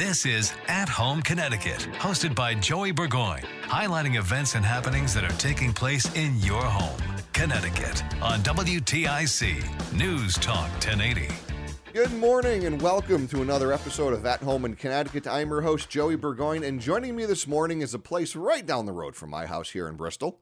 This 0.00 0.24
is 0.24 0.54
At 0.66 0.88
Home 0.88 1.20
Connecticut, 1.20 1.86
hosted 1.98 2.34
by 2.34 2.54
Joey 2.54 2.90
Burgoyne, 2.90 3.42
highlighting 3.64 4.18
events 4.18 4.54
and 4.54 4.64
happenings 4.64 5.12
that 5.12 5.24
are 5.24 5.38
taking 5.38 5.74
place 5.74 6.10
in 6.16 6.38
your 6.38 6.62
home, 6.62 6.98
Connecticut, 7.34 8.02
on 8.22 8.38
WTIC 8.38 9.92
News 9.92 10.36
Talk 10.36 10.70
1080. 10.82 11.28
Good 11.92 12.14
morning 12.14 12.64
and 12.64 12.80
welcome 12.80 13.28
to 13.28 13.42
another 13.42 13.74
episode 13.74 14.14
of 14.14 14.24
At 14.24 14.40
Home 14.40 14.64
in 14.64 14.74
Connecticut. 14.74 15.26
I'm 15.26 15.50
your 15.50 15.60
host, 15.60 15.90
Joey 15.90 16.16
Burgoyne, 16.16 16.64
and 16.64 16.80
joining 16.80 17.14
me 17.14 17.26
this 17.26 17.46
morning 17.46 17.82
is 17.82 17.92
a 17.92 17.98
place 17.98 18.34
right 18.34 18.64
down 18.64 18.86
the 18.86 18.92
road 18.92 19.14
from 19.14 19.28
my 19.28 19.44
house 19.44 19.68
here 19.68 19.86
in 19.86 19.96
Bristol. 19.96 20.40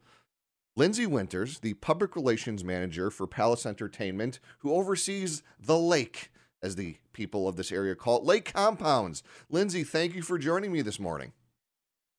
Lindsay 0.77 1.05
Winters, 1.05 1.59
the 1.59 1.75
public 1.75 2.15
relations 2.15 2.63
manager 2.63 3.11
for 3.11 3.27
Palace 3.27 3.67
Entertainment, 3.67 4.39
who 4.61 4.73
oversees 4.73 5.43
the 5.59 5.77
lake 5.77 6.31
as 6.63 6.77
the 6.77 6.97
people 7.13 7.49
of 7.49 7.57
this 7.57 7.73
area 7.73 7.95
call 7.95 8.19
it, 8.19 8.25
Lake 8.25 8.53
Compounce. 8.53 9.23
Lindsay, 9.51 9.85
thank 9.85 10.15
you 10.15 10.23
for 10.23 10.39
joining 10.39 10.73
me 10.73 10.83
this 10.83 10.99
morning. 10.99 11.33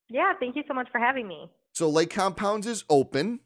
Yeah, 0.10 0.34
thank 0.40 0.56
you 0.56 0.64
so 0.68 0.74
much 0.74 0.88
for 0.92 1.00
having 1.00 1.28
me. 1.28 1.50
So 1.74 1.90
Lake 1.90 2.10
Compounce 2.10 2.66
is 2.66 2.84
open. 2.90 3.42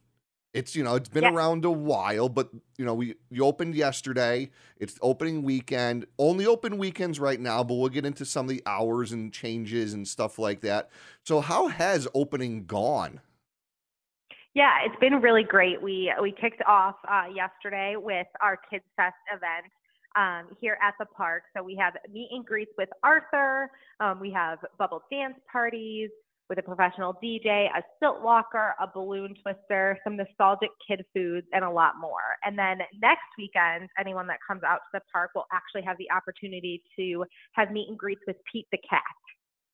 It's 0.53 0.75
you 0.75 0.83
know 0.83 0.95
it's 0.95 1.09
been 1.09 1.23
Yeah. 1.23 1.33
around 1.33 1.65
a 1.65 1.71
while, 1.71 2.29
but 2.29 2.49
you 2.77 2.85
know 2.85 2.93
we 2.93 3.15
you 3.31 3.43
opened 3.43 3.73
yesterday. 3.73 4.51
It's 4.77 4.99
opening 5.01 5.41
weekend. 5.41 6.05
Only 6.19 6.45
open 6.45 6.77
weekends 6.77 7.19
right 7.19 7.39
now, 7.39 7.63
but 7.63 7.73
we'll 7.73 7.89
get 7.89 8.05
into 8.05 8.23
some 8.23 8.45
of 8.45 8.49
the 8.49 8.61
hours 8.67 9.11
and 9.11 9.33
changes 9.33 9.93
and 9.93 10.07
stuff 10.07 10.37
like 10.37 10.61
that. 10.61 10.89
So 11.23 11.41
how 11.41 11.69
has 11.69 12.07
opening 12.13 12.65
gone? 12.65 13.19
Yeah, 14.53 14.69
it's 14.85 14.95
been 14.99 15.15
really 15.21 15.43
great. 15.43 15.81
We 15.81 16.13
we 16.21 16.31
kicked 16.31 16.61
off 16.67 16.95
uh, 17.09 17.23
yesterday 17.33 17.95
with 17.97 18.27
our 18.39 18.57
Kids 18.69 18.85
Fest 18.95 19.15
event 19.33 19.71
um, 20.15 20.47
here 20.59 20.77
at 20.81 20.93
the 20.99 21.05
park. 21.05 21.43
So 21.55 21.63
we 21.63 21.75
have 21.75 21.93
meet 22.11 22.29
and 22.31 22.45
greets 22.45 22.71
with 22.77 22.89
Arthur. 23.03 23.69
Um, 23.99 24.19
we 24.19 24.31
have 24.31 24.59
bubble 24.77 25.03
dance 25.11 25.35
parties 25.51 26.09
with 26.49 26.59
a 26.59 26.61
professional 26.61 27.15
DJ, 27.23 27.67
a 27.67 27.81
silt 27.99 28.21
walker, 28.21 28.75
a 28.79 28.87
balloon 28.87 29.33
twister, 29.41 29.97
some 30.03 30.17
nostalgic 30.17 30.69
kid 30.87 31.03
foods, 31.13 31.47
and 31.53 31.63
a 31.63 31.69
lot 31.69 31.93
more. 31.99 32.37
And 32.43 32.57
then 32.57 32.79
next 33.01 33.23
weekend, 33.37 33.89
anyone 33.97 34.27
that 34.27 34.39
comes 34.45 34.61
out 34.63 34.79
to 34.91 34.99
the 34.99 35.01
park 35.11 35.31
will 35.33 35.45
actually 35.51 35.83
have 35.83 35.97
the 35.97 36.11
opportunity 36.11 36.83
to 36.97 37.25
have 37.53 37.71
meet 37.71 37.87
and 37.89 37.97
greets 37.97 38.21
with 38.27 38.35
Pete 38.51 38.67
the 38.71 38.77
cat. 38.87 39.01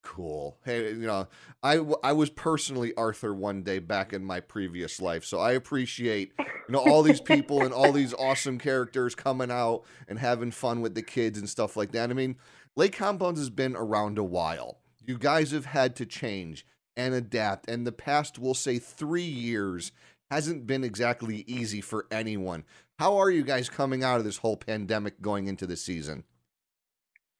Cool. 0.09 0.57
Hey, 0.65 0.89
you 0.89 1.05
know, 1.05 1.27
I, 1.61 1.79
I 2.03 2.13
was 2.13 2.31
personally 2.31 2.95
Arthur 2.95 3.31
one 3.31 3.61
day 3.61 3.77
back 3.77 4.11
in 4.11 4.25
my 4.25 4.39
previous 4.39 4.99
life, 4.99 5.23
so 5.23 5.37
I 5.37 5.51
appreciate 5.51 6.31
you 6.39 6.45
know 6.69 6.79
all 6.79 7.03
these 7.03 7.21
people 7.21 7.61
and 7.61 7.71
all 7.71 7.91
these 7.91 8.15
awesome 8.15 8.57
characters 8.57 9.13
coming 9.13 9.51
out 9.51 9.83
and 10.07 10.17
having 10.17 10.49
fun 10.49 10.81
with 10.81 10.95
the 10.95 11.03
kids 11.03 11.37
and 11.37 11.47
stuff 11.47 11.77
like 11.77 11.91
that. 11.91 12.09
I 12.09 12.13
mean, 12.13 12.37
Lake 12.75 12.97
Compounce 12.97 13.37
has 13.37 13.51
been 13.51 13.75
around 13.75 14.17
a 14.17 14.23
while. 14.23 14.79
You 15.05 15.19
guys 15.19 15.51
have 15.51 15.65
had 15.65 15.95
to 15.97 16.07
change 16.07 16.65
and 16.97 17.13
adapt, 17.13 17.69
and 17.69 17.85
the 17.85 17.91
past, 17.91 18.39
we'll 18.39 18.55
say, 18.55 18.79
three 18.79 19.21
years 19.21 19.91
hasn't 20.31 20.65
been 20.65 20.83
exactly 20.83 21.43
easy 21.45 21.81
for 21.81 22.07
anyone. 22.09 22.63
How 22.97 23.15
are 23.17 23.29
you 23.29 23.43
guys 23.43 23.69
coming 23.69 24.03
out 24.03 24.17
of 24.17 24.25
this 24.25 24.37
whole 24.37 24.57
pandemic 24.57 25.21
going 25.21 25.47
into 25.47 25.67
the 25.67 25.77
season? 25.77 26.23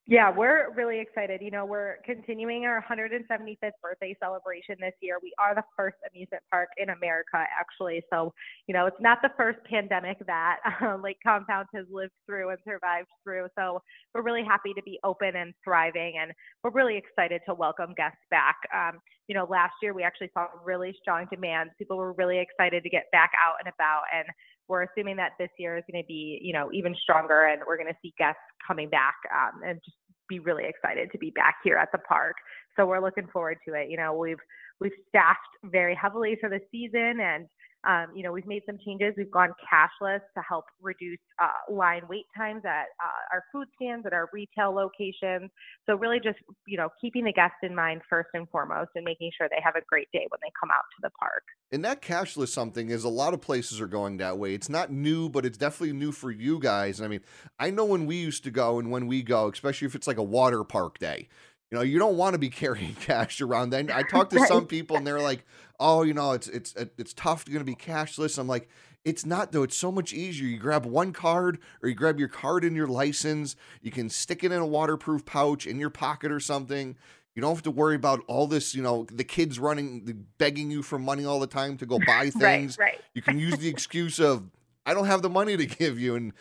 Yeah, 0.09 0.31
we're 0.36 0.74
really 0.74 1.00
excited. 1.00 1.40
You 1.40 1.52
know, 1.52 1.66
we're 1.66 1.97
continuing 2.03 2.66
our 2.66 2.84
175th 2.90 3.78
birthday 3.80 4.18
celebration 4.20 4.75
this 4.80 4.96
year. 5.02 5.20
We 5.22 5.31
are 5.38 5.53
the 5.53 5.62
first 5.78 5.97
amusement 6.09 6.42
park 6.50 6.70
in 6.78 6.90
America, 6.90 7.38
actually. 7.38 8.02
So, 8.12 8.34
you 8.66 8.74
know, 8.74 8.88
it's 8.88 9.00
not 9.00 9.20
the 9.22 9.30
first 9.38 9.59
pandemic 9.70 10.18
that 10.25 10.58
um, 10.81 11.02
Lake 11.03 11.20
Compounce 11.24 11.68
has 11.75 11.86
lived 11.92 12.14
through 12.25 12.50
and 12.50 12.58
survived 12.68 13.08
through. 13.24 13.50
So, 13.56 13.84
we're 14.16 14.24
really 14.24 14.44
happy 14.44 14.74
to 14.74 14.81
be 14.81 15.00
open 15.03 15.36
and 15.36 15.53
thriving, 15.64 16.16
and 16.20 16.31
we're 16.64 16.72
really 16.72 16.97
excited 16.97 17.41
to 17.47 17.53
welcome 17.53 17.94
guests 17.96 18.18
back. 18.31 18.56
Um, 18.74 19.00
you 19.28 19.36
know, 19.36 19.46
last 19.47 19.74
year 19.84 19.94
we 19.94 20.02
actually 20.02 20.31
saw 20.34 20.47
really 20.66 20.96
strong 21.00 21.28
demand. 21.31 21.70
People 21.78 21.97
were 21.97 22.14
really 22.14 22.40
excited 22.40 22.81
to 22.81 22.90
get 22.90 23.06
back 23.12 23.30
out 23.46 23.58
and 23.64 23.72
about, 23.72 24.02
and 24.12 24.26
we're 24.69 24.84
assuming 24.84 25.18
that 25.18 25.31
this 25.40 25.50
year 25.57 25.78
is 25.78 25.84
going 25.91 26.02
to 26.02 26.07
be, 26.07 26.40
you 26.41 26.53
know, 26.53 26.69
even 26.72 26.96
stronger, 27.02 27.47
and 27.47 27.62
we're 27.68 27.75
going 27.75 27.90
to 27.90 27.97
see 28.02 28.13
guests 28.18 28.40
coming 28.66 28.90
back 28.90 29.16
um, 29.34 29.62
and 29.66 29.81
just 29.84 29.97
be 30.30 30.40
really 30.40 30.66
excited 30.66 31.12
to 31.12 31.18
be 31.18 31.31
back 31.31 31.56
here 31.63 31.75
at 31.75 31.91
the 31.91 31.97
park. 31.97 32.35
So 32.75 32.85
we're 32.85 33.02
looking 33.02 33.28
forward 33.28 33.57
to 33.68 33.74
it. 33.74 33.90
You 33.90 33.97
know, 33.97 34.13
we've 34.13 34.40
we've 34.80 34.91
staffed 35.09 35.40
very 35.63 35.96
heavily 35.96 36.38
for 36.40 36.50
the 36.50 36.59
season, 36.72 37.19
and 37.19 37.47
um, 37.88 38.07
you 38.13 38.24
know, 38.24 38.34
we've 38.34 38.46
made 38.46 38.63
some 38.66 38.78
changes. 38.85 39.13
We've 39.16 39.31
gone 39.31 39.53
cashless 39.63 40.19
to 40.35 40.41
help 40.47 40.66
reduce 40.81 41.19
uh, 41.41 41.74
line 41.74 42.02
wait 42.09 42.25
times 42.35 42.63
at 42.66 42.88
uh, 43.02 43.34
our 43.34 43.44
food 43.53 43.68
stands 43.75 44.06
at 44.06 44.12
our 44.12 44.29
retail 44.34 44.74
locations. 44.74 45.50
So 45.85 45.96
really, 45.96 46.19
just 46.22 46.40
you 46.68 46.78
know, 46.78 46.90
keeping 47.00 47.24
the 47.24 47.31
guest 47.31 47.53
in 47.63 47.74
mind 47.74 48.02
first 48.09 48.29
and 48.34 48.50
foremost, 48.50 48.90
and 48.96 49.06
making 49.06 49.31
sure 49.38 49.47
they 49.50 49.62
have 49.63 49.75
a 49.75 49.81
great 49.88 50.09
day 50.12 50.25
when 50.29 50.40
they 50.41 50.52
come 50.59 50.69
out 50.72 50.84
to 50.96 51.02
the 51.02 51.09
park. 51.12 51.44
And 51.72 51.85
that 51.85 52.02
cashless 52.02 52.50
something 52.50 52.90
is 52.90 53.06
a 53.06 53.09
lot 53.09 53.34
of 53.34 53.41
places 53.41 53.79
are 53.79 53.88
going 53.88 54.18
that 54.18 54.38
way. 54.38 54.53
It's 54.53 54.69
not 54.69 54.91
new, 54.91 55.29
but 55.29 55.46
it's 55.46 55.58
definitely 55.58 55.94
new 55.94 56.12
for 56.12 56.31
you 56.31 56.59
guys. 56.59 57.00
I 57.00 57.08
mean, 57.08 57.22
I 57.59 57.69
know 57.69 57.85
when 57.85 58.06
we 58.06 58.18
used 58.18 58.44
to 58.44 58.52
go 58.52 58.79
and 58.79 58.91
when 58.91 59.08
we 59.08 59.24
go, 59.24 59.50
especially 59.50 59.85
if 59.85 59.96
it's 59.96 60.08
like 60.08 60.18
a 60.18 60.24
water 60.24 60.66
park 60.66 61.00
day, 61.00 61.29
you 61.72 61.78
know, 61.78 61.84
you 61.84 62.00
don't 62.00 62.18
want 62.18 62.34
to 62.34 62.40
be 62.40 62.50
carrying 62.62 62.96
cash 62.96 63.41
around. 63.41 63.69
Then 63.69 63.91
I 63.91 64.03
talked 64.09 64.31
to 64.31 64.46
some 64.46 64.66
people 64.66 64.97
and 64.97 65.06
they're 65.06 65.22
like, 65.22 65.46
"Oh, 65.80 66.03
you 66.03 66.13
know, 66.13 66.34
it's 66.34 66.47
it's 66.47 66.75
uh, 66.75 66.85
it's 66.97 67.13
tough 67.13 67.46
going 67.46 67.59
to 67.59 67.63
be 67.66 67.75
cashless." 67.75 68.38
I'm 68.38 68.47
like, 68.47 68.69
"It's 69.06 69.25
not 69.25 69.52
though. 69.52 69.63
It's 69.63 69.78
so 69.78 69.91
much 69.91 70.13
easier. 70.13 70.47
You 70.47 70.58
grab 70.58 70.85
one 70.85 71.13
card 71.13 71.59
or 71.81 71.90
you 71.90 71.96
grab 71.96 72.19
your 72.19 72.29
card 72.29 72.63
and 72.63 72.75
your 72.75 72.88
license. 72.88 73.56
You 73.81 73.91
can 73.91 74.09
stick 74.09 74.44
it 74.44 74.52
in 74.52 74.59
a 74.59 74.68
waterproof 74.68 75.25
pouch 75.25 75.68
in 75.68 75.79
your 75.79 75.90
pocket 75.90 76.31
or 76.31 76.40
something." 76.40 76.97
You 77.35 77.44
don't 77.44 77.56
have 77.56 77.63
to 77.63 77.72
worry 77.72 77.96
about 77.96 78.22
all 78.28 78.47
this, 78.47 78.75
you 78.75 78.81
know, 78.81 79.06
the 79.09 79.24
kids 79.24 79.59
running, 79.59 80.25
begging 80.38 80.72
you 80.72 80.81
for 80.81 81.00
money 81.00 81.24
all 81.24 81.40
the 81.40 81.47
time 81.47 81.78
to 81.78 81.85
go 81.85 81.97
buy 82.06 82.29
things. 82.38 82.78
Right, 82.78 82.88
right. 82.88 83.02
You 83.13 83.22
can 83.22 83.40
use 83.40 83.58
the 83.59 83.69
excuse 83.69 84.19
of, 84.19 84.50
I 84.85 84.94
don't 84.94 85.06
have 85.06 85.22
the 85.22 85.29
money 85.29 85.56
to 85.56 85.66
give 85.66 85.97
you. 85.97 86.16
And, 86.16 86.34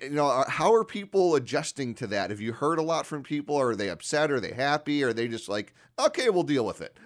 you 0.00 0.10
know, 0.10 0.28
uh, 0.28 0.48
how 0.48 0.72
are 0.72 0.84
people 0.84 1.34
adjusting 1.34 1.94
to 1.96 2.06
that? 2.08 2.30
Have 2.30 2.40
you 2.40 2.52
heard 2.52 2.78
a 2.78 2.82
lot 2.82 3.06
from 3.06 3.22
people? 3.22 3.56
Are 3.56 3.76
they 3.76 3.90
upset? 3.90 4.30
Are 4.30 4.40
they 4.40 4.52
happy? 4.52 5.02
Are 5.02 5.12
they 5.12 5.28
just 5.28 5.48
like, 5.48 5.74
okay, 5.98 6.30
we'll 6.30 6.44
deal 6.44 6.64
with 6.64 6.80
it? 6.80 6.96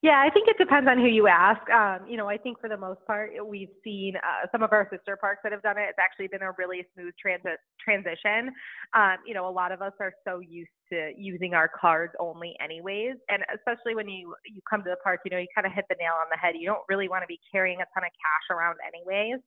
Yeah, 0.00 0.22
I 0.24 0.30
think 0.30 0.46
it 0.46 0.56
depends 0.58 0.88
on 0.88 0.96
who 0.98 1.08
you 1.08 1.26
ask. 1.26 1.68
Um, 1.70 2.08
you 2.08 2.16
know, 2.16 2.28
I 2.28 2.36
think 2.36 2.60
for 2.60 2.68
the 2.68 2.76
most 2.76 3.04
part, 3.04 3.32
we've 3.44 3.72
seen 3.82 4.14
uh, 4.16 4.46
some 4.52 4.62
of 4.62 4.72
our 4.72 4.88
sister 4.92 5.16
parks 5.16 5.40
that 5.42 5.50
have 5.50 5.62
done 5.62 5.76
it. 5.76 5.86
It's 5.88 5.98
actually 5.98 6.28
been 6.28 6.42
a 6.42 6.52
really 6.56 6.86
smooth 6.94 7.14
transit 7.20 7.58
transition. 7.84 8.54
Um, 8.94 9.16
you 9.26 9.34
know, 9.34 9.48
a 9.48 9.50
lot 9.50 9.72
of 9.72 9.82
us 9.82 9.92
are 9.98 10.12
so 10.24 10.38
used 10.38 10.70
to 10.90 11.12
using 11.16 11.54
our 11.54 11.68
cards 11.68 12.12
only, 12.18 12.54
anyways, 12.62 13.16
and 13.28 13.42
especially 13.54 13.94
when 13.94 14.08
you 14.08 14.34
you 14.46 14.60
come 14.68 14.82
to 14.82 14.90
the 14.90 14.96
park, 15.02 15.20
you 15.24 15.30
know, 15.30 15.38
you 15.38 15.46
kind 15.54 15.66
of 15.66 15.72
hit 15.72 15.84
the 15.88 15.96
nail 15.98 16.14
on 16.20 16.26
the 16.30 16.36
head. 16.36 16.54
You 16.58 16.66
don't 16.66 16.84
really 16.88 17.08
want 17.08 17.22
to 17.22 17.26
be 17.26 17.40
carrying 17.50 17.80
a 17.80 17.86
ton 17.94 18.04
of 18.04 18.12
cash 18.12 18.46
around, 18.56 18.76
anyways. 18.86 19.40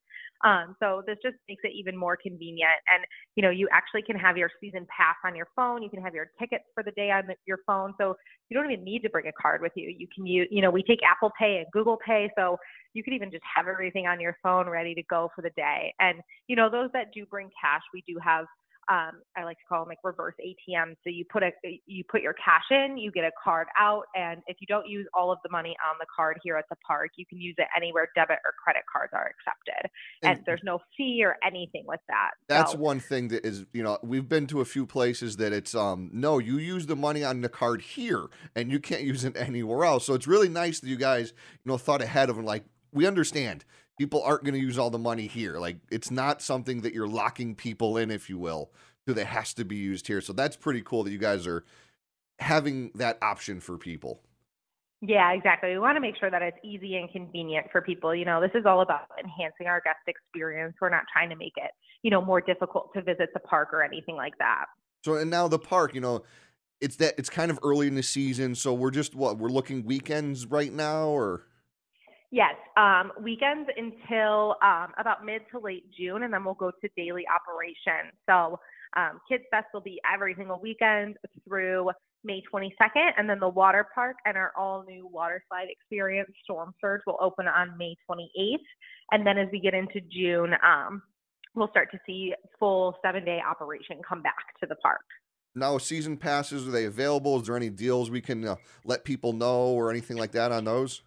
Um, 0.43 0.75
so 0.79 1.03
this 1.05 1.17
just 1.23 1.35
makes 1.47 1.61
it 1.63 1.71
even 1.75 1.95
more 1.95 2.17
convenient. 2.17 2.77
And 2.91 3.05
you 3.35 3.43
know, 3.43 3.49
you 3.49 3.67
actually 3.71 4.01
can 4.01 4.17
have 4.17 4.37
your 4.37 4.49
season 4.59 4.87
pass 4.89 5.15
on 5.25 5.35
your 5.35 5.47
phone. 5.55 5.83
You 5.83 5.89
can 5.89 6.01
have 6.01 6.15
your 6.15 6.31
tickets 6.39 6.65
for 6.73 6.83
the 6.83 6.91
day 6.91 7.11
on 7.11 7.27
the, 7.27 7.35
your 7.45 7.59
phone. 7.65 7.93
So 7.99 8.15
you 8.49 8.57
don't 8.57 8.69
even 8.71 8.83
need 8.83 9.01
to 9.03 9.09
bring 9.09 9.27
a 9.27 9.33
card 9.39 9.61
with 9.61 9.71
you. 9.75 9.93
You 9.95 10.07
can 10.13 10.25
use, 10.25 10.47
you 10.51 10.61
know, 10.61 10.71
we 10.71 10.83
take 10.83 10.99
Apple 11.03 11.31
Pay 11.39 11.57
and 11.57 11.65
Google 11.71 11.97
Pay, 12.05 12.31
so 12.37 12.57
you 12.93 13.03
could 13.03 13.13
even 13.13 13.31
just 13.31 13.43
have 13.55 13.67
everything 13.67 14.07
on 14.07 14.19
your 14.19 14.37
phone 14.43 14.67
ready 14.69 14.93
to 14.95 15.03
go 15.03 15.29
for 15.35 15.41
the 15.41 15.51
day. 15.51 15.93
And 15.99 16.19
you 16.47 16.55
know, 16.55 16.69
those 16.69 16.89
that 16.93 17.13
do 17.13 17.25
bring 17.25 17.49
cash, 17.61 17.81
we 17.93 18.03
do 18.07 18.17
have 18.23 18.45
um, 18.91 19.21
I 19.37 19.45
like 19.45 19.57
to 19.59 19.63
call 19.69 19.81
them 19.81 19.87
like 19.87 19.99
reverse 20.03 20.33
ATM. 20.45 20.95
So 21.03 21.09
you 21.09 21.23
put 21.31 21.43
a 21.43 21.51
you 21.85 22.03
put 22.11 22.21
your 22.21 22.33
cash 22.33 22.65
in, 22.71 22.97
you 22.97 23.09
get 23.09 23.23
a 23.23 23.31
card 23.41 23.67
out, 23.79 24.03
and 24.15 24.41
if 24.47 24.57
you 24.59 24.67
don't 24.67 24.85
use 24.85 25.07
all 25.13 25.31
of 25.31 25.39
the 25.43 25.49
money 25.49 25.77
on 25.89 25.95
the 25.99 26.05
card 26.13 26.39
here 26.43 26.57
at 26.57 26.65
the 26.69 26.75
park, 26.85 27.11
you 27.15 27.25
can 27.25 27.39
use 27.39 27.55
it 27.57 27.67
anywhere 27.75 28.09
debit 28.15 28.39
or 28.43 28.53
credit 28.61 28.83
cards 28.91 29.11
are 29.13 29.31
accepted, 29.31 29.89
and, 30.23 30.37
and 30.37 30.45
there's 30.45 30.59
no 30.63 30.79
fee 30.97 31.21
or 31.23 31.37
anything 31.45 31.85
with 31.87 32.01
that. 32.09 32.31
That's 32.49 32.73
so, 32.73 32.77
one 32.79 32.99
thing 32.99 33.29
that 33.29 33.45
is 33.45 33.65
you 33.71 33.81
know 33.81 33.97
we've 34.03 34.27
been 34.27 34.45
to 34.47 34.59
a 34.59 34.65
few 34.65 34.85
places 34.85 35.37
that 35.37 35.53
it's 35.53 35.73
um 35.73 36.09
no 36.11 36.37
you 36.39 36.57
use 36.57 36.87
the 36.87 36.97
money 36.97 37.23
on 37.23 37.39
the 37.39 37.49
card 37.49 37.81
here 37.81 38.27
and 38.57 38.69
you 38.69 38.81
can't 38.81 39.03
use 39.03 39.23
it 39.23 39.37
anywhere 39.37 39.85
else. 39.85 40.05
So 40.05 40.15
it's 40.15 40.27
really 40.27 40.49
nice 40.49 40.81
that 40.81 40.89
you 40.89 40.97
guys 40.97 41.31
you 41.63 41.71
know 41.71 41.77
thought 41.77 42.01
ahead 42.01 42.29
of 42.29 42.37
like 42.39 42.65
we 42.91 43.07
understand 43.07 43.63
people 44.01 44.23
aren't 44.23 44.43
going 44.43 44.55
to 44.55 44.59
use 44.59 44.79
all 44.79 44.89
the 44.89 44.97
money 44.97 45.27
here. 45.27 45.59
Like 45.59 45.77
it's 45.91 46.09
not 46.09 46.41
something 46.41 46.81
that 46.81 46.91
you're 46.91 47.07
locking 47.07 47.53
people 47.53 47.97
in, 47.97 48.09
if 48.09 48.31
you 48.31 48.39
will, 48.39 48.71
to 49.05 49.13
that 49.13 49.27
has 49.27 49.53
to 49.53 49.63
be 49.63 49.75
used 49.75 50.07
here. 50.07 50.21
So 50.21 50.33
that's 50.33 50.55
pretty 50.55 50.81
cool 50.81 51.03
that 51.03 51.11
you 51.11 51.19
guys 51.19 51.45
are 51.45 51.63
having 52.39 52.89
that 52.95 53.19
option 53.21 53.59
for 53.59 53.77
people. 53.77 54.23
Yeah, 55.01 55.33
exactly. 55.33 55.69
We 55.69 55.77
want 55.77 55.97
to 55.97 55.99
make 55.99 56.17
sure 56.17 56.31
that 56.31 56.41
it's 56.41 56.57
easy 56.63 56.97
and 56.97 57.11
convenient 57.11 57.67
for 57.71 57.81
people. 57.81 58.15
You 58.15 58.25
know, 58.25 58.41
this 58.41 58.49
is 58.55 58.65
all 58.65 58.81
about 58.81 59.01
enhancing 59.23 59.67
our 59.67 59.81
guest 59.81 59.99
experience. 60.07 60.73
We're 60.81 60.89
not 60.89 61.03
trying 61.13 61.29
to 61.29 61.35
make 61.35 61.53
it, 61.57 61.69
you 62.01 62.09
know, 62.09 62.25
more 62.25 62.41
difficult 62.41 62.91
to 62.95 63.03
visit 63.03 63.29
the 63.35 63.39
park 63.39 63.69
or 63.71 63.83
anything 63.83 64.15
like 64.15 64.35
that. 64.39 64.65
So, 65.05 65.13
and 65.15 65.29
now 65.29 65.47
the 65.47 65.59
park, 65.59 65.93
you 65.93 66.01
know, 66.01 66.23
it's 66.79 66.95
that 66.95 67.13
it's 67.19 67.29
kind 67.29 67.51
of 67.51 67.59
early 67.61 67.85
in 67.85 67.93
the 67.93 68.03
season. 68.03 68.55
So 68.55 68.73
we're 68.73 68.89
just 68.89 69.13
what 69.13 69.37
we're 69.37 69.49
looking 69.49 69.85
weekends 69.85 70.47
right 70.47 70.73
now 70.73 71.09
or 71.09 71.43
Yes, 72.31 72.55
um, 72.77 73.11
weekends 73.21 73.69
until 73.75 74.55
um, 74.63 74.93
about 74.97 75.25
mid 75.25 75.41
to 75.51 75.59
late 75.59 75.83
June, 75.91 76.23
and 76.23 76.33
then 76.33 76.45
we'll 76.45 76.53
go 76.53 76.71
to 76.71 76.89
daily 76.95 77.25
operation. 77.27 78.09
So 78.25 78.57
um, 78.95 79.19
Kids 79.29 79.43
Fest 79.51 79.67
will 79.73 79.81
be 79.81 79.99
every 80.11 80.33
single 80.37 80.57
weekend 80.61 81.17
through 81.45 81.91
May 82.23 82.41
22nd, 82.53 83.11
and 83.17 83.29
then 83.29 83.41
the 83.41 83.49
water 83.49 83.85
park 83.93 84.15
and 84.25 84.37
our 84.37 84.53
all 84.57 84.85
new 84.87 85.07
water 85.07 85.43
slide 85.49 85.67
experience, 85.69 86.29
Storm 86.45 86.73
Surge, 86.79 87.01
will 87.05 87.17
open 87.19 87.49
on 87.49 87.77
May 87.77 87.97
28th. 88.09 88.57
And 89.11 89.27
then 89.27 89.37
as 89.37 89.49
we 89.51 89.59
get 89.59 89.73
into 89.73 89.99
June, 90.09 90.53
um, 90.65 91.01
we'll 91.53 91.69
start 91.69 91.91
to 91.91 91.99
see 92.05 92.33
full 92.57 92.95
seven 93.03 93.25
day 93.25 93.41
operation 93.45 93.97
come 94.07 94.21
back 94.21 94.57
to 94.61 94.67
the 94.67 94.75
park. 94.75 95.01
Now, 95.53 95.77
season 95.79 96.15
passes, 96.15 96.65
are 96.65 96.71
they 96.71 96.85
available? 96.85 97.41
Is 97.41 97.47
there 97.47 97.57
any 97.57 97.69
deals 97.69 98.09
we 98.09 98.21
can 98.21 98.47
uh, 98.47 98.55
let 98.85 99.03
people 99.03 99.33
know 99.33 99.65
or 99.65 99.91
anything 99.91 100.15
like 100.15 100.31
that 100.31 100.53
on 100.53 100.63
those? 100.63 101.01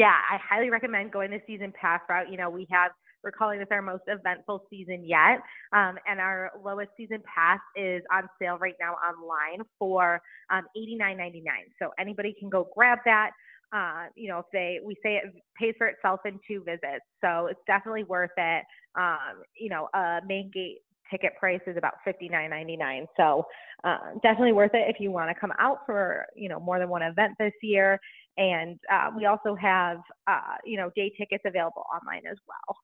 Yeah, 0.00 0.16
I 0.32 0.38
highly 0.38 0.70
recommend 0.70 1.12
going 1.12 1.30
the 1.30 1.42
season 1.46 1.74
pass 1.78 2.00
route. 2.08 2.30
You 2.30 2.38
know, 2.38 2.48
we 2.48 2.66
have 2.70 2.92
we're 3.22 3.32
calling 3.32 3.58
this 3.58 3.68
our 3.70 3.82
most 3.82 4.04
eventful 4.06 4.64
season 4.70 5.04
yet, 5.04 5.42
um, 5.74 5.98
and 6.08 6.18
our 6.18 6.50
lowest 6.64 6.88
season 6.96 7.22
pass 7.22 7.58
is 7.76 8.00
on 8.10 8.22
sale 8.40 8.56
right 8.56 8.76
now 8.80 8.94
online 8.94 9.62
for 9.78 10.22
um, 10.50 10.62
$89.99. 10.74 11.42
So 11.78 11.90
anybody 11.98 12.34
can 12.40 12.48
go 12.48 12.68
grab 12.74 13.00
that. 13.04 13.32
Uh, 13.74 14.06
you 14.16 14.30
know, 14.30 14.38
if 14.38 14.46
they 14.54 14.78
we 14.82 14.94
say 15.02 15.16
it 15.16 15.34
pays 15.58 15.74
for 15.76 15.88
itself 15.88 16.20
in 16.24 16.40
two 16.48 16.64
visits, 16.64 17.04
so 17.22 17.48
it's 17.48 17.60
definitely 17.66 18.04
worth 18.04 18.30
it. 18.38 18.64
Um, 18.98 19.42
you 19.54 19.68
know, 19.68 19.90
a 19.92 20.20
main 20.26 20.50
gate 20.50 20.78
ticket 21.10 21.32
price 21.38 21.60
is 21.66 21.76
about 21.76 21.94
$59.99. 22.06 23.06
So 23.16 23.44
uh, 23.84 23.98
definitely 24.22 24.52
worth 24.52 24.70
it 24.74 24.88
if 24.88 24.96
you 25.00 25.10
want 25.10 25.30
to 25.34 25.38
come 25.38 25.52
out 25.58 25.78
for 25.86 26.26
you 26.36 26.48
know 26.48 26.60
more 26.60 26.78
than 26.78 26.88
one 26.88 27.02
event 27.02 27.34
this 27.38 27.52
year. 27.62 27.98
And 28.36 28.78
uh, 28.92 29.10
we 29.16 29.26
also 29.26 29.54
have 29.54 29.98
uh, 30.26 30.56
you 30.64 30.76
know 30.76 30.90
day 30.94 31.12
tickets 31.18 31.42
available 31.46 31.84
online 31.94 32.22
as 32.30 32.38
well. 32.46 32.76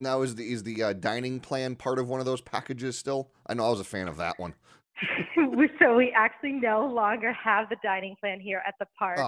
Now 0.00 0.22
is 0.22 0.34
the 0.34 0.52
is 0.52 0.62
the 0.62 0.82
uh, 0.82 0.92
dining 0.92 1.40
plan 1.40 1.76
part 1.76 1.98
of 1.98 2.08
one 2.08 2.20
of 2.20 2.26
those 2.26 2.40
packages 2.40 2.98
still? 2.98 3.30
I 3.46 3.54
know 3.54 3.66
I 3.66 3.70
was 3.70 3.80
a 3.80 3.84
fan 3.84 4.08
of 4.08 4.16
that 4.16 4.38
one. 4.38 4.54
so 5.80 5.94
we 5.96 6.12
actually 6.16 6.52
no 6.52 6.86
longer 6.86 7.32
have 7.32 7.68
the 7.68 7.76
dining 7.82 8.16
plan 8.20 8.40
here 8.40 8.62
at 8.66 8.74
the 8.78 8.86
park. 8.98 9.18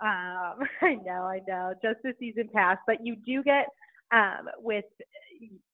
Um, 0.00 0.66
I 0.82 0.94
know, 1.04 1.24
I 1.24 1.40
know, 1.46 1.74
just 1.82 2.00
the 2.02 2.12
season 2.18 2.48
pass, 2.52 2.78
but 2.86 3.04
you 3.04 3.16
do 3.24 3.42
get 3.42 3.66
um, 4.12 4.48
with 4.58 4.84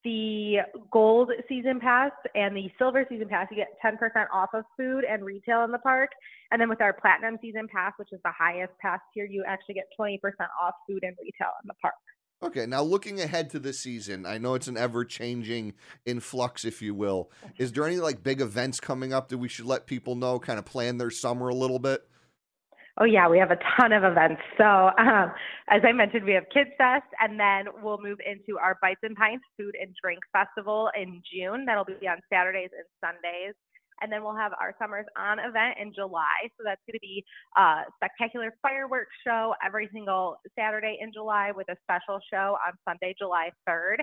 the 0.04 0.58
gold 0.90 1.30
season 1.48 1.78
pass 1.80 2.12
and 2.34 2.56
the 2.56 2.70
silver 2.78 3.04
season 3.08 3.28
pass, 3.28 3.46
you 3.50 3.56
get 3.56 3.68
10% 3.84 3.96
off 4.32 4.50
of 4.54 4.64
food 4.76 5.04
and 5.04 5.24
retail 5.24 5.64
in 5.64 5.70
the 5.70 5.78
park. 5.78 6.10
And 6.50 6.60
then 6.60 6.68
with 6.68 6.80
our 6.80 6.92
platinum 6.92 7.38
season 7.42 7.68
pass, 7.72 7.92
which 7.96 8.08
is 8.12 8.20
the 8.24 8.32
highest 8.36 8.72
pass 8.80 9.00
tier, 9.12 9.26
you 9.26 9.44
actually 9.46 9.74
get 9.74 9.84
20% 9.98 10.18
off 10.62 10.74
food 10.88 11.02
and 11.02 11.16
retail 11.22 11.50
in 11.62 11.68
the 11.68 11.74
park. 11.80 11.94
Okay, 12.42 12.64
now 12.64 12.82
looking 12.82 13.20
ahead 13.20 13.50
to 13.50 13.58
this 13.58 13.78
season, 13.78 14.24
I 14.24 14.38
know 14.38 14.54
it's 14.54 14.66
an 14.66 14.78
ever 14.78 15.04
changing 15.04 15.74
influx, 16.06 16.64
if 16.64 16.80
you 16.80 16.94
will. 16.94 17.30
Is 17.58 17.72
there 17.72 17.86
any 17.86 17.98
like 17.98 18.22
big 18.22 18.40
events 18.40 18.80
coming 18.80 19.12
up 19.12 19.28
that 19.28 19.36
we 19.36 19.48
should 19.48 19.66
let 19.66 19.86
people 19.86 20.14
know, 20.14 20.38
kind 20.38 20.58
of 20.58 20.64
plan 20.64 20.96
their 20.96 21.10
summer 21.10 21.48
a 21.48 21.54
little 21.54 21.78
bit? 21.78 22.08
Oh 23.00 23.06
yeah, 23.06 23.28
we 23.28 23.38
have 23.38 23.50
a 23.50 23.56
ton 23.80 23.92
of 23.92 24.04
events. 24.04 24.42
So 24.58 24.90
um, 24.98 25.32
as 25.72 25.80
I 25.88 25.92
mentioned, 25.92 26.26
we 26.26 26.34
have 26.34 26.44
Kids 26.52 26.68
Fest, 26.76 27.08
and 27.18 27.40
then 27.40 27.64
we'll 27.82 28.00
move 28.00 28.18
into 28.20 28.58
our 28.60 28.76
Bites 28.82 29.00
and 29.02 29.16
Pints 29.16 29.44
Food 29.56 29.74
and 29.80 29.96
Drink 30.02 30.20
Festival 30.32 30.90
in 30.94 31.22
June. 31.24 31.64
That'll 31.64 31.86
be 31.86 32.06
on 32.06 32.20
Saturdays 32.30 32.68
and 32.76 32.84
Sundays. 33.00 33.54
And 34.02 34.10
then 34.12 34.22
we'll 34.22 34.36
have 34.36 34.52
our 34.60 34.74
Summers 34.78 35.04
On 35.16 35.38
event 35.38 35.76
in 35.80 35.92
July. 35.94 36.48
So 36.56 36.64
that's 36.64 36.80
going 36.86 36.96
to 36.96 37.04
be 37.04 37.24
a 37.56 37.84
spectacular 37.96 38.52
fireworks 38.62 39.12
show 39.24 39.54
every 39.64 39.88
single 39.92 40.36
Saturday 40.58 40.98
in 41.00 41.12
July 41.12 41.52
with 41.54 41.68
a 41.68 41.76
special 41.84 42.18
show 42.32 42.56
on 42.66 42.72
Sunday, 42.88 43.14
July 43.18 43.50
3rd. 43.68 44.00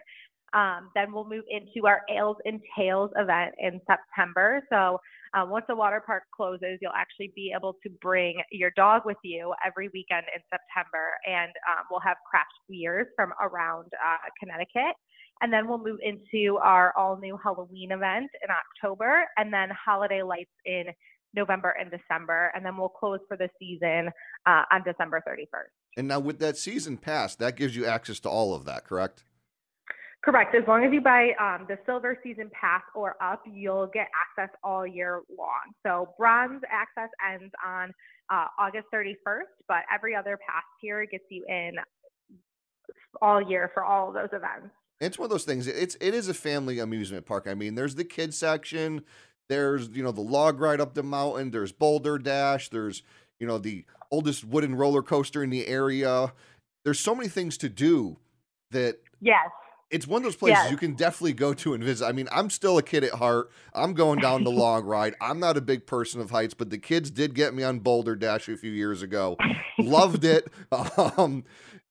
Um, 0.54 0.90
then 0.96 1.12
we'll 1.12 1.28
move 1.28 1.44
into 1.50 1.88
our 1.88 2.02
Ales 2.10 2.38
and 2.46 2.62
Tales 2.78 3.12
event 3.18 3.54
in 3.60 3.82
September. 3.88 4.64
So 4.72 5.00
um, 5.34 5.50
once 5.50 5.66
the 5.68 5.76
water 5.76 6.02
park 6.06 6.24
closes, 6.36 6.80
you'll 6.82 6.96
actually 6.96 7.32
be 7.36 7.54
able 7.56 7.76
to 7.84 7.90
bring 8.02 8.42
your 8.52 8.72
dog 8.76 9.04
with 9.06 9.18
you 9.24 9.54
every 9.66 9.90
weekend 9.94 10.26
in 10.34 10.42
September, 10.50 11.12
and 11.28 11.52
um, 11.68 11.86
we'll 11.92 12.00
have 12.00 12.18
craft 12.30 12.54
beers 12.70 13.08
from 13.16 13.34
around 13.42 13.88
uh, 13.94 14.18
Connecticut. 14.40 14.96
And 15.42 15.54
then 15.54 15.68
we'll 15.68 15.84
move 15.84 16.00
into 16.02 16.58
our 16.58 16.94
all 16.98 17.20
new 17.20 17.38
Halloween 17.44 17.92
event 17.92 18.32
in 18.42 18.50
October, 18.50 19.26
and 19.38 19.54
then 19.54 19.70
holiday 19.86 20.24
lights 20.24 20.50
in 20.66 20.86
November 21.36 21.76
and 21.80 21.92
December, 21.92 22.52
and 22.56 22.66
then 22.66 22.78
we'll 22.78 22.90
close 22.90 23.20
for 23.28 23.38
the 23.38 23.50
season 23.60 24.10
uh, 24.46 24.64
on 24.72 24.82
December 24.84 25.22
31st. 25.28 25.70
And 25.98 26.08
now, 26.08 26.20
with 26.20 26.40
that 26.40 26.58
season 26.58 26.98
pass, 26.98 27.36
that 27.36 27.56
gives 27.56 27.76
you 27.76 27.86
access 27.86 28.20
to 28.22 28.30
all 28.30 28.56
of 28.56 28.66
that, 28.66 28.86
correct? 28.86 29.24
Correct. 30.28 30.54
As 30.56 30.68
long 30.68 30.84
as 30.84 30.92
you 30.92 31.00
buy 31.00 31.30
um, 31.40 31.68
the 31.70 31.80
silver 31.86 32.20
season 32.22 32.52
pass 32.52 32.82
or 32.94 33.16
up, 33.24 33.44
you'll 33.50 33.88
get 33.88 34.08
access 34.14 34.54
all 34.62 34.86
year 34.86 35.22
long. 35.38 35.72
So 35.86 36.14
bronze 36.18 36.62
access 36.70 37.10
ends 37.34 37.54
on 37.66 37.94
uh, 38.30 38.48
August 38.60 38.88
31st, 38.94 39.44
but 39.70 39.84
every 39.90 40.14
other 40.14 40.38
pass 40.46 40.64
tier 40.82 41.06
gets 41.06 41.24
you 41.30 41.46
in 41.48 41.76
all 43.22 43.42
year 43.42 43.72
for 43.74 43.86
all 43.86 44.10
of 44.10 44.16
those 44.16 44.28
events. 44.34 44.68
It's 45.00 45.18
one 45.18 45.28
of 45.28 45.30
those 45.30 45.46
things. 45.46 45.66
It's 45.66 45.96
it 46.02 46.14
is 46.14 46.28
a 46.28 46.34
family 46.34 46.80
amusement 46.80 47.26
park. 47.26 47.48
I 47.48 47.54
mean, 47.54 47.76
there's 47.76 47.96
the 47.96 48.04
kids 48.04 48.38
section. 48.38 49.04
There's 49.48 49.88
you 49.88 50.04
know 50.04 50.12
the 50.12 50.20
log 50.20 50.60
ride 50.60 50.82
up 50.82 50.94
the 50.94 51.04
mountain. 51.04 51.52
There's 51.52 51.72
Boulder 51.72 52.18
Dash. 52.18 52.68
There's 52.68 53.02
you 53.40 53.48
know 53.48 53.60
the 53.60 53.86
oldest 54.12 54.44
wooden 54.44 54.76
roller 54.76 55.04
coaster 55.04 55.42
in 55.42 55.52
the 55.52 55.66
area. 55.68 56.34
There's 56.84 57.00
so 57.00 57.16
many 57.16 57.30
things 57.30 57.58
to 57.60 57.70
do 57.70 58.18
that 58.72 59.00
yes 59.22 59.48
it's 59.90 60.06
one 60.06 60.20
of 60.20 60.24
those 60.24 60.36
places 60.36 60.60
yes. 60.64 60.72
you 60.72 60.78
can 60.78 60.94
definitely 60.94 61.34
go 61.34 61.54
to 61.54 61.74
and 61.74 61.84
visit. 61.84 62.06
I 62.06 62.12
mean, 62.12 62.28
I'm 62.32 62.50
still 62.50 62.78
a 62.78 62.84
kid 62.84 63.04
at 63.04 63.14
heart. 63.14 63.50
I'm 63.74 63.94
going 63.94 64.20
down 64.20 64.44
the 64.44 64.52
long 64.66 64.84
ride. 64.84 65.16
I'm 65.22 65.40
not 65.40 65.58
a 65.58 65.62
big 65.62 65.86
person 65.86 66.20
of 66.20 66.32
heights, 66.32 66.54
but 66.54 66.70
the 66.70 66.78
kids 66.78 67.10
did 67.10 67.34
get 67.34 67.54
me 67.54 67.64
on 67.64 67.80
Boulder 67.80 68.16
Dash 68.16 68.50
a 68.50 68.58
few 68.58 68.72
years 68.72 69.02
ago. 69.02 69.38
Loved 69.78 70.26
it. 70.26 70.48
Um, 71.18 71.44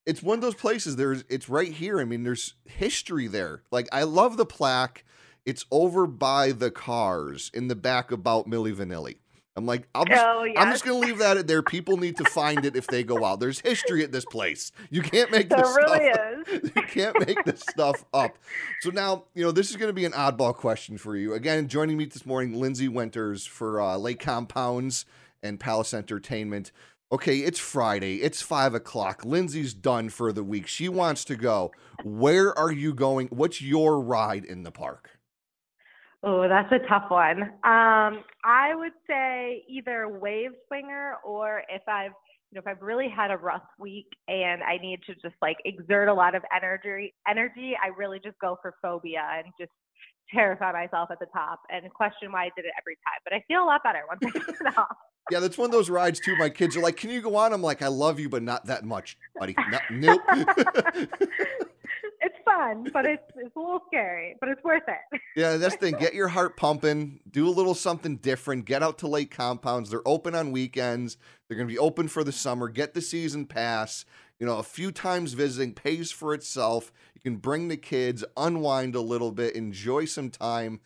it's 0.05 0.23
one 0.23 0.35
of 0.35 0.41
those 0.41 0.55
places. 0.55 0.95
There's 0.95 1.23
it's 1.29 1.49
right 1.49 1.71
here. 1.71 1.99
I 1.99 2.05
mean, 2.05 2.23
there's 2.23 2.53
history 2.65 3.27
there. 3.27 3.63
Like 3.71 3.87
I 3.91 4.03
love 4.03 4.37
the 4.37 4.45
plaque. 4.45 5.03
It's 5.45 5.65
over 5.71 6.07
by 6.07 6.51
the 6.51 6.71
cars 6.71 7.51
in 7.53 7.67
the 7.67 7.75
back 7.75 8.11
about 8.11 8.49
Milli 8.49 8.73
Vanilli. 8.73 9.17
I'm 9.57 9.65
like, 9.65 9.87
I'm 9.95 10.05
just, 10.05 10.23
oh, 10.23 10.43
yes. 10.43 10.55
I'm 10.57 10.71
just 10.71 10.85
gonna 10.85 10.99
leave 10.99 11.17
that 11.17 11.35
at 11.35 11.47
there. 11.47 11.63
People 11.63 11.97
need 11.97 12.15
to 12.17 12.25
find 12.25 12.63
it 12.63 12.75
if 12.75 12.85
they 12.85 13.03
go 13.03 13.25
out. 13.25 13.39
There's 13.39 13.59
history 13.59 14.03
at 14.03 14.11
this 14.11 14.23
place. 14.23 14.71
You 14.91 15.01
can't 15.01 15.31
make 15.31 15.49
this 15.49 15.59
there 15.59 15.75
really 15.75 16.13
stuff. 16.13 16.47
Is. 16.47 16.71
you 16.75 16.81
can't 16.83 17.27
make 17.27 17.43
this 17.43 17.61
stuff 17.61 18.05
up. 18.13 18.37
So 18.81 18.91
now, 18.91 19.23
you 19.33 19.43
know, 19.43 19.51
this 19.51 19.71
is 19.71 19.75
gonna 19.75 19.93
be 19.93 20.05
an 20.05 20.11
oddball 20.11 20.53
question 20.55 20.99
for 20.99 21.17
you. 21.17 21.33
Again, 21.33 21.67
joining 21.67 21.97
me 21.97 22.05
this 22.05 22.23
morning, 22.23 22.53
Lindsay 22.53 22.87
Winters 22.87 23.47
for 23.47 23.81
uh, 23.81 23.97
Lake 23.97 24.19
Compounce 24.19 25.05
and 25.41 25.59
Palace 25.59 25.91
Entertainment. 25.91 26.71
Okay, 27.11 27.37
it's 27.37 27.57
Friday. 27.57 28.17
It's 28.17 28.43
five 28.43 28.75
o'clock. 28.75 29.25
Lindsay's 29.25 29.73
done 29.73 30.09
for 30.09 30.31
the 30.31 30.43
week. 30.43 30.67
She 30.67 30.87
wants 30.87 31.25
to 31.25 31.35
go. 31.35 31.71
Where 32.03 32.57
are 32.59 32.71
you 32.71 32.93
going? 32.93 33.27
What's 33.29 33.59
your 33.59 33.99
ride 33.99 34.45
in 34.45 34.61
the 34.61 34.71
park? 34.71 35.16
Oh, 36.23 36.47
that's 36.47 36.71
a 36.71 36.79
tough 36.87 37.09
one. 37.09 37.43
Um, 37.63 38.23
I 38.43 38.73
would 38.73 38.93
say 39.07 39.63
either 39.69 40.09
wave 40.09 40.51
swinger 40.67 41.15
or 41.25 41.63
if 41.69 41.81
I've 41.87 42.11
you 42.51 42.55
know 42.55 42.61
if 42.61 42.67
I've 42.67 42.81
really 42.81 43.09
had 43.09 43.29
a 43.29 43.37
rough 43.37 43.65
week 43.77 44.07
and 44.27 44.63
I 44.63 44.77
need 44.77 45.01
to 45.07 45.13
just 45.15 45.35
like 45.41 45.57
exert 45.65 46.07
a 46.07 46.13
lot 46.13 46.33
of 46.33 46.43
energy 46.55 47.13
energy, 47.29 47.75
I 47.81 47.89
really 47.89 48.19
just 48.23 48.37
go 48.39 48.57
for 48.61 48.73
phobia 48.81 49.23
and 49.37 49.53
just 49.59 49.71
terrify 50.33 50.71
myself 50.71 51.09
at 51.11 51.19
the 51.19 51.27
top 51.33 51.59
and 51.69 51.91
question 51.93 52.31
why 52.31 52.45
I 52.45 52.49
did 52.55 52.65
it 52.65 52.71
every 52.79 52.95
time. 52.95 53.19
But 53.23 53.33
I 53.33 53.43
feel 53.47 53.63
a 53.63 53.65
lot 53.65 53.83
better 53.83 54.01
once 54.07 54.19
I 54.25 54.39
get 54.39 54.55
it 54.61 54.77
off. 54.77 54.97
Yeah, 55.29 55.39
that's 55.39 55.57
one 55.57 55.65
of 55.65 55.71
those 55.71 55.89
rides 55.89 56.19
too. 56.19 56.35
My 56.37 56.49
kids 56.49 56.75
are 56.77 56.81
like, 56.81 56.97
"Can 56.97 57.09
you 57.09 57.21
go 57.21 57.35
on?" 57.35 57.53
I'm 57.53 57.61
like, 57.61 57.81
"I 57.81 57.87
love 57.87 58.19
you, 58.19 58.29
but 58.29 58.43
not 58.43 58.65
that 58.65 58.85
much, 58.85 59.17
buddy." 59.37 59.55
No, 59.69 59.79
nope. 59.91 60.21
fun, 62.47 62.87
but 62.93 63.05
it's 63.05 63.23
it's 63.35 63.55
a 63.55 63.59
little 63.59 63.83
scary, 63.87 64.35
but 64.39 64.49
it's 64.49 64.63
worth 64.63 64.83
it. 64.87 65.21
yeah, 65.35 65.57
that's 65.57 65.75
the 65.75 65.91
thing. 65.91 65.95
Get 65.99 66.13
your 66.13 66.29
heart 66.29 66.57
pumping. 66.57 67.19
Do 67.29 67.47
a 67.47 67.51
little 67.51 67.75
something 67.75 68.17
different. 68.17 68.65
Get 68.65 68.83
out 68.83 68.97
to 68.99 69.07
Lake 69.07 69.31
Compounce. 69.31 69.89
They're 69.89 70.07
open 70.07 70.35
on 70.35 70.51
weekends. 70.51 71.17
They're 71.47 71.57
going 71.57 71.67
to 71.67 71.73
be 71.73 71.79
open 71.79 72.07
for 72.07 72.23
the 72.23 72.31
summer. 72.31 72.69
Get 72.69 72.93
the 72.93 73.01
season 73.01 73.45
pass. 73.45 74.05
You 74.39 74.45
know, 74.45 74.57
a 74.57 74.63
few 74.63 74.91
times 74.91 75.33
visiting 75.33 75.73
pays 75.73 76.11
for 76.11 76.33
itself. 76.33 76.91
You 77.15 77.21
can 77.21 77.37
bring 77.37 77.67
the 77.67 77.77
kids, 77.77 78.23
unwind 78.35 78.95
a 78.95 79.01
little 79.01 79.31
bit, 79.31 79.55
enjoy 79.55 80.05
some 80.05 80.29
time 80.29 80.79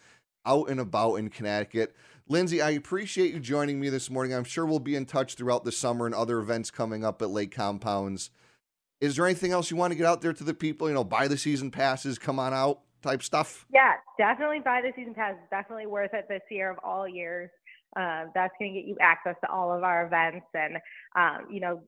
out 0.45 0.69
and 0.69 0.79
about 0.79 1.15
in 1.15 1.29
Connecticut. 1.29 1.95
Lindsay, 2.27 2.61
I 2.61 2.69
appreciate 2.71 3.33
you 3.33 3.41
joining 3.41 3.79
me 3.79 3.89
this 3.89 4.09
morning. 4.09 4.33
I'm 4.33 4.45
sure 4.45 4.65
we'll 4.65 4.79
be 4.79 4.95
in 4.95 5.05
touch 5.05 5.35
throughout 5.35 5.65
the 5.65 5.71
summer 5.71 6.05
and 6.05 6.15
other 6.15 6.39
events 6.39 6.71
coming 6.71 7.03
up 7.03 7.21
at 7.21 7.29
Lake 7.29 7.53
Compounce. 7.53 8.29
Is 9.01 9.15
there 9.15 9.25
anything 9.25 9.51
else 9.51 9.71
you 9.71 9.77
want 9.77 9.91
to 9.91 9.97
get 9.97 10.05
out 10.05 10.21
there 10.21 10.31
to 10.31 10.43
the 10.43 10.53
people? 10.53 10.87
You 10.87 10.93
know, 10.93 11.03
buy 11.03 11.27
the 11.27 11.37
season 11.37 11.71
passes, 11.71 12.19
come 12.19 12.39
on 12.39 12.53
out 12.53 12.81
type 13.01 13.23
stuff? 13.23 13.65
Yeah, 13.73 13.93
definitely 14.17 14.59
buy 14.59 14.81
the 14.81 14.91
season 14.95 15.15
pass. 15.15 15.33
It's 15.41 15.49
definitely 15.49 15.87
worth 15.87 16.13
it 16.13 16.27
this 16.29 16.43
year 16.51 16.69
of 16.69 16.77
all 16.83 17.07
years. 17.07 17.49
Uh, 17.97 18.25
that's 18.35 18.53
going 18.59 18.73
to 18.73 18.79
get 18.79 18.87
you 18.87 18.95
access 19.01 19.35
to 19.43 19.51
all 19.51 19.75
of 19.75 19.83
our 19.83 20.05
events 20.05 20.45
and, 20.53 20.77
um, 21.17 21.51
you 21.51 21.59
know, 21.59 21.81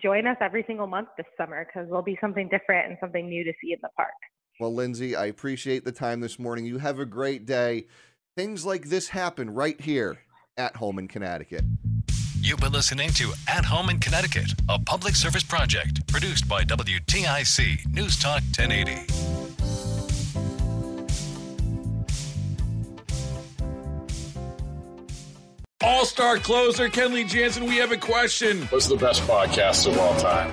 join 0.00 0.26
us 0.26 0.36
every 0.40 0.62
single 0.66 0.86
month 0.86 1.08
this 1.16 1.26
summer 1.36 1.64
because 1.64 1.88
there'll 1.88 2.02
be 2.02 2.18
something 2.20 2.48
different 2.48 2.86
and 2.86 2.98
something 3.00 3.28
new 3.28 3.42
to 3.42 3.52
see 3.60 3.72
in 3.72 3.78
the 3.82 3.88
park. 3.96 4.12
Well, 4.60 4.72
Lindsay, 4.72 5.16
I 5.16 5.26
appreciate 5.26 5.84
the 5.84 5.92
time 5.92 6.20
this 6.20 6.38
morning. 6.38 6.66
You 6.66 6.78
have 6.78 6.98
a 6.98 7.06
great 7.06 7.46
day. 7.46 7.86
Things 8.36 8.64
like 8.64 8.88
this 8.88 9.08
happen 9.08 9.50
right 9.50 9.80
here 9.80 10.18
at 10.56 10.76
home 10.76 10.98
in 10.98 11.08
Connecticut. 11.08 11.64
You've 12.40 12.60
been 12.60 12.72
listening 12.72 13.10
to 13.10 13.32
At 13.46 13.64
Home 13.64 13.90
in 13.90 13.98
Connecticut, 13.98 14.52
a 14.68 14.78
public 14.78 15.14
service 15.16 15.42
project 15.42 16.06
produced 16.06 16.48
by 16.48 16.62
WTIC 16.64 17.92
News 17.92 18.18
Talk 18.18 18.42
1080. 18.56 19.28
All 25.82 26.04
star 26.04 26.38
closer 26.38 26.88
Kenley 26.88 27.28
Jansen, 27.28 27.66
we 27.66 27.76
have 27.76 27.92
a 27.92 27.96
question. 27.96 28.62
What's 28.66 28.86
the 28.86 28.96
best 28.96 29.22
podcast 29.22 29.86
of 29.86 29.98
all 29.98 30.16
time? 30.18 30.52